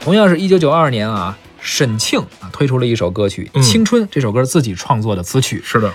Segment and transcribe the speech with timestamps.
[0.00, 5.60] 同样是一九九二年啊，沈庆啊推出了一首歌曲《嗯青春》，这首歌自己创作的词曲。
[5.62, 5.92] 是的，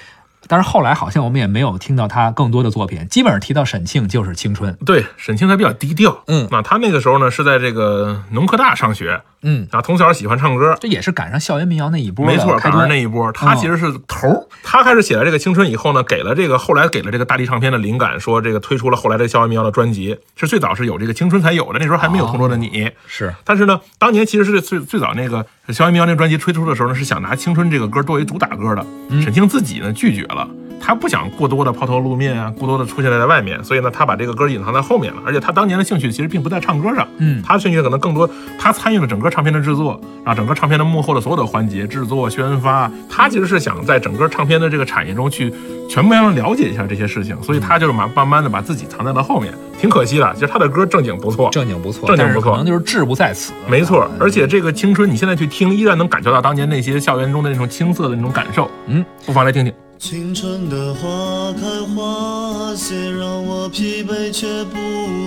[0.47, 4.71] 但是后来好像我们也没有听到他更多的作品，基本上提到沈庆就是青春。
[4.85, 6.23] 对，沈庆他比较低调。
[6.27, 10.75] 嗯那他那个时候呢是在这个农科大上学，嗯，啊，从小喜欢唱歌。
[10.81, 12.87] 这也是赶上校园民谣那一波没错，赶上。
[12.89, 14.47] 那一波，他其实是头儿。
[14.63, 22.91] 他开始写了这个青春以后呢，给了这个后来给了这个大地唱片的灵感，说这个推出了后来的校园民谣的专辑，是最早是有这个青春才有的，那时候还没有同桌的你。
[23.05, 28.85] 是，但是呢，当年其实是最最早那个校园民谣那专辑推出的时候呢，是想拿《青春》这个歌作为主打歌的。
[29.21, 30.49] 沈清自己呢拒绝了，
[30.85, 35.21] 他不想过多的抛头露面啊，过多的出现在外面，所以呢，他把这个歌隐藏在后面了。
[35.25, 45.51] 而且他当年的兴趣其实并不在唱歌上，嗯他的兴趣可能更多，他参与了整个唱片的制作啊，整个唱片的幕后的所有的环节，制作、宣发，他其实是想在整个唱片的这个产业中去
[45.89, 50.31] 全面上了解一下这些事情，所以他就是慢慢慢的把自己藏在了后面，挺可惜的。
[50.35, 53.53] 其实他的歌正经不错，正经不错，正经不错可能就是志不在此。
[53.67, 58.69] 没错，而且这个青春，你现在去听，依然能感觉到当年那些校园中的那种青涩的那种感受。
[58.85, 59.73] 嗯，不妨来听听。
[59.97, 61.61] 青春的花开
[61.95, 64.77] 花谢，让我疲惫却不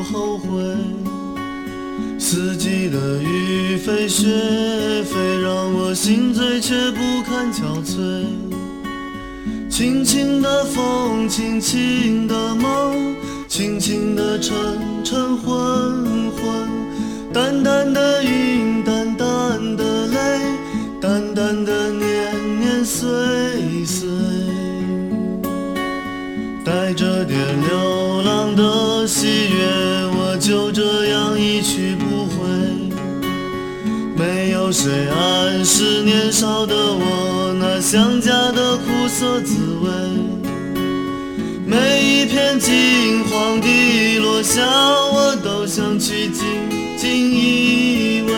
[0.04, 0.48] 后悔。
[2.18, 4.26] 四季的雨飞雪
[5.04, 8.24] 飞，让我心醉却不堪憔悴。
[9.70, 13.16] 轻轻的风，轻轻的梦，
[13.48, 14.54] 轻轻的沉
[15.02, 16.68] 沉昏昏，
[17.32, 20.40] 淡淡的云，淡淡的泪，
[21.00, 23.08] 淡淡的年年岁，
[26.68, 32.36] 带着点流浪的喜悦，我就这样一去不回。
[34.14, 39.88] 没有谁暗示年少的我那想家的苦涩滋味。
[41.64, 46.44] 每一片金黄的落下，我都想去紧
[46.98, 48.34] 紧依偎。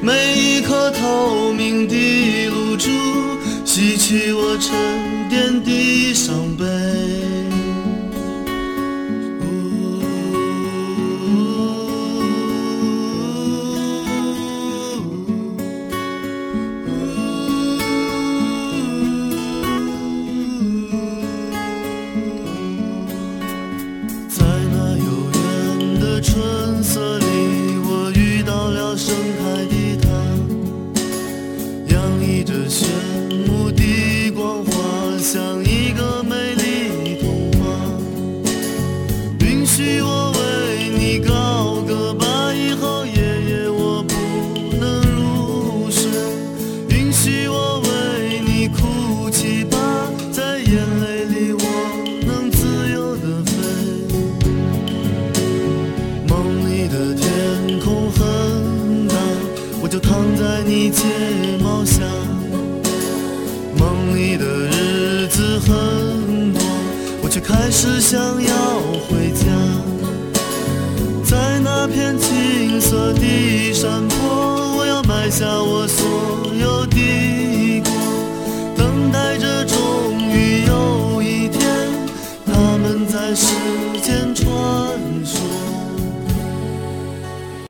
[0.00, 2.88] 每一颗透明的露珠，
[3.64, 6.64] 洗去我沉淀的伤悲。
[26.20, 27.24] 在春色里，
[27.82, 30.06] 我遇到了盛开的她，
[31.94, 32.86] 洋溢着炫
[33.48, 34.70] 目的光华，
[35.18, 37.64] 像一个美丽童话。
[39.40, 40.09] 允许我
[60.90, 61.04] 在
[61.40, 62.00] 你睫毛下。
[63.78, 66.60] 梦里的日子很多，
[67.22, 69.46] 我却开始想要回家。
[71.24, 76.04] 在那片青色的山坡，我要埋下我所
[76.60, 77.92] 有的过，
[78.76, 79.78] 等待着终
[80.28, 81.60] 于有一天，
[82.46, 83.54] 他们在世